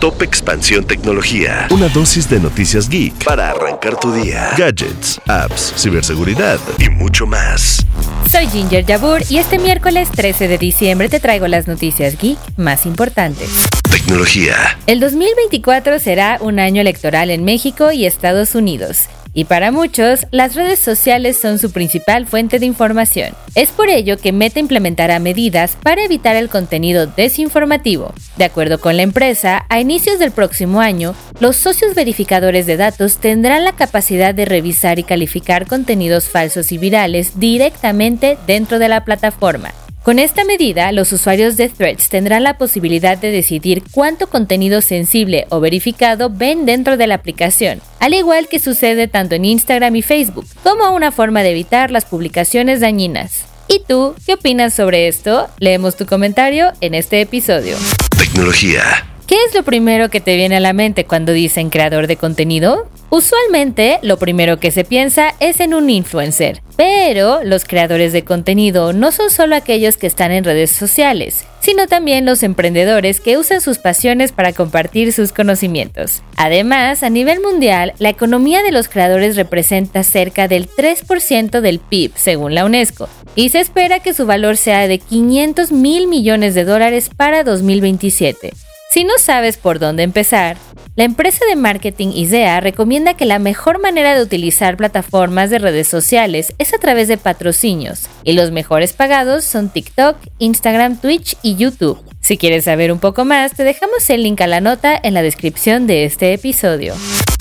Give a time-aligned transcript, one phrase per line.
[0.00, 1.66] Top Expansión Tecnología.
[1.70, 4.50] Una dosis de noticias geek para arrancar tu día.
[4.56, 7.86] Gadgets, apps, ciberseguridad y mucho más.
[8.30, 12.84] Soy Ginger Yabur y este miércoles 13 de diciembre te traigo las noticias geek más
[12.84, 13.48] importantes.
[13.90, 14.56] Tecnología.
[14.86, 19.08] El 2024 será un año electoral en México y Estados Unidos.
[19.36, 23.34] Y para muchos, las redes sociales son su principal fuente de información.
[23.56, 28.14] Es por ello que Meta implementará medidas para evitar el contenido desinformativo.
[28.36, 33.18] De acuerdo con la empresa, a inicios del próximo año, los socios verificadores de datos
[33.18, 39.04] tendrán la capacidad de revisar y calificar contenidos falsos y virales directamente dentro de la
[39.04, 39.74] plataforma.
[40.04, 45.46] Con esta medida, los usuarios de Threads tendrán la posibilidad de decidir cuánto contenido sensible
[45.48, 50.02] o verificado ven dentro de la aplicación, al igual que sucede tanto en Instagram y
[50.02, 53.46] Facebook, como una forma de evitar las publicaciones dañinas.
[53.66, 55.48] ¿Y tú qué opinas sobre esto?
[55.58, 57.78] Leemos tu comentario en este episodio.
[58.18, 59.13] Tecnología.
[59.26, 62.86] ¿Qué es lo primero que te viene a la mente cuando dicen creador de contenido?
[63.08, 68.92] Usualmente, lo primero que se piensa es en un influencer, pero los creadores de contenido
[68.92, 73.62] no son solo aquellos que están en redes sociales, sino también los emprendedores que usan
[73.62, 76.22] sus pasiones para compartir sus conocimientos.
[76.36, 82.12] Además, a nivel mundial, la economía de los creadores representa cerca del 3% del PIB,
[82.14, 86.64] según la UNESCO, y se espera que su valor sea de 500 mil millones de
[86.64, 88.52] dólares para 2027.
[88.94, 90.56] Si no sabes por dónde empezar,
[90.94, 95.88] la empresa de marketing ISEA recomienda que la mejor manera de utilizar plataformas de redes
[95.88, 101.56] sociales es a través de patrocinios, y los mejores pagados son TikTok, Instagram, Twitch y
[101.56, 102.13] YouTube.
[102.24, 105.20] Si quieres saber un poco más, te dejamos el link a la nota en la
[105.20, 106.94] descripción de este episodio.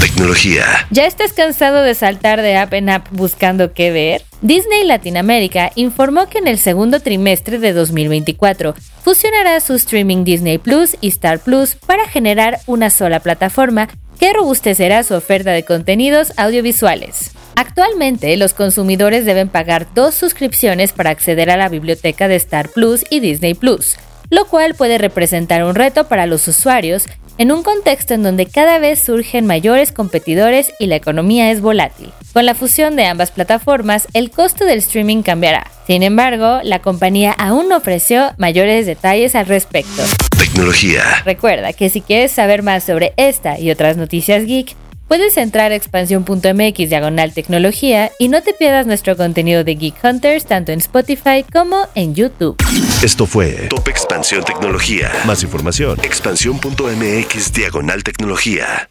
[0.00, 0.62] Tecnología.
[0.92, 4.22] ¿Ya estás cansado de saltar de app en app buscando qué ver?
[4.40, 10.96] Disney Latinoamérica informó que en el segundo trimestre de 2024 fusionará su streaming Disney Plus
[11.00, 13.88] y Star Plus para generar una sola plataforma
[14.20, 17.32] que robustecerá su oferta de contenidos audiovisuales.
[17.56, 23.04] Actualmente, los consumidores deben pagar dos suscripciones para acceder a la biblioteca de Star Plus
[23.10, 23.96] y Disney Plus,
[24.30, 27.06] lo cual puede representar un reto para los usuarios
[27.38, 32.12] en un contexto en donde cada vez surgen mayores competidores y la economía es volátil.
[32.32, 35.70] Con la fusión de ambas plataformas, el costo del streaming cambiará.
[35.86, 40.02] Sin embargo, la compañía aún no ofreció mayores detalles al respecto.
[40.36, 41.02] Tecnología.
[41.24, 44.74] Recuerda que si quieres saber más sobre esta y otras noticias geek,
[45.08, 50.44] Puedes entrar a expansión.mx diagonal tecnología y no te pierdas nuestro contenido de Geek Hunters
[50.44, 52.56] tanto en Spotify como en YouTube.
[53.02, 55.10] Esto fue Top Expansión Tecnología.
[55.26, 58.90] Más información, expansión.mx diagonal tecnología.